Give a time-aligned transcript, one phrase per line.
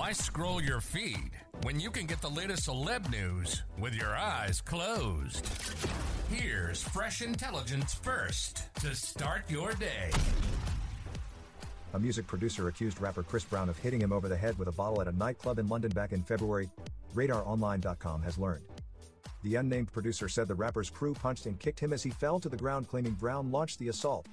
[0.00, 1.30] Why scroll your feed
[1.62, 5.46] when you can get the latest celeb news with your eyes closed?
[6.30, 10.10] Here's fresh intelligence first to start your day.
[11.92, 14.72] A music producer accused rapper Chris Brown of hitting him over the head with a
[14.72, 16.70] bottle at a nightclub in London back in February,
[17.14, 18.64] RadarOnline.com has learned.
[19.42, 22.48] The unnamed producer said the rapper's crew punched and kicked him as he fell to
[22.48, 24.24] the ground, claiming Brown launched the assault.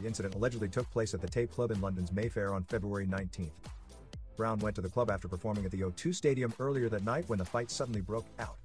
[0.00, 3.50] The incident allegedly took place at the Tape Club in London's Mayfair on February 19th.
[4.38, 7.40] Brown went to the club after performing at the O2 Stadium earlier that night when
[7.40, 8.56] the fight suddenly broke out.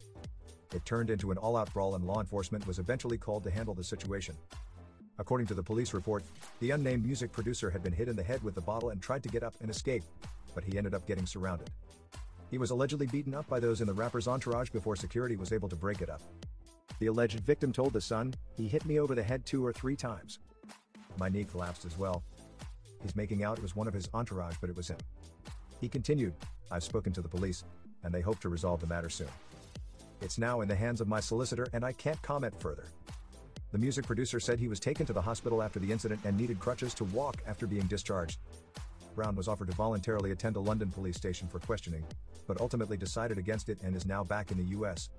[0.72, 3.74] It turned into an all out brawl and law enforcement was eventually called to handle
[3.74, 4.36] the situation.
[5.18, 6.24] According to the police report,
[6.60, 9.24] the unnamed music producer had been hit in the head with the bottle and tried
[9.24, 10.04] to get up and escape,
[10.54, 11.72] but he ended up getting surrounded.
[12.52, 15.70] He was allegedly beaten up by those in the rapper's entourage before security was able
[15.70, 16.22] to break it up.
[17.00, 19.96] The alleged victim told The Sun, He hit me over the head two or three
[19.96, 20.38] times.
[21.18, 22.24] My knee collapsed as well.
[23.02, 24.98] He's making out it was one of his entourage, but it was him.
[25.84, 26.34] He continued,
[26.72, 27.66] I've spoken to the police,
[28.06, 29.28] and they hope to resolve the matter soon.
[30.22, 32.86] It's now in the hands of my solicitor, and I can't comment further.
[33.74, 36.58] The music producer said he was taken to the hospital after the incident and needed
[36.58, 38.40] crutches to walk after being discharged.
[39.14, 42.06] Brown was offered to voluntarily attend a London police station for questioning,
[42.48, 45.10] but ultimately decided against it and is now back in the US.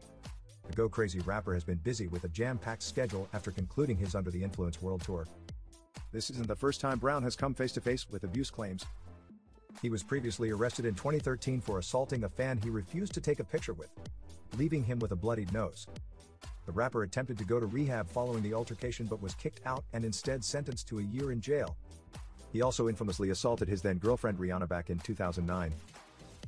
[0.67, 4.15] The Go Crazy rapper has been busy with a jam packed schedule after concluding his
[4.15, 5.27] Under the Influence world tour.
[6.11, 8.87] This isn't the first time Brown has come face to face with abuse claims.
[9.83, 13.45] He was previously arrested in 2013 for assaulting a fan he refused to take a
[13.45, 13.91] picture with,
[14.57, 15.87] leaving him with a bloodied nose.
[16.67, 20.05] The rapper attempted to go to rehab following the altercation but was kicked out and
[20.05, 21.77] instead sentenced to a year in jail.
[22.53, 25.73] He also infamously assaulted his then girlfriend Rihanna back in 2009.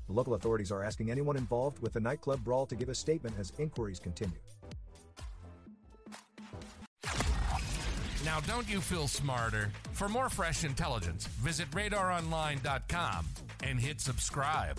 [0.07, 3.35] The local authorities are asking anyone involved with the nightclub brawl to give a statement
[3.39, 4.39] as inquiries continue.
[8.25, 9.71] Now, don't you feel smarter?
[9.97, 13.27] For more fresh intelligence, visit radaronline.com
[13.63, 14.79] and hit subscribe.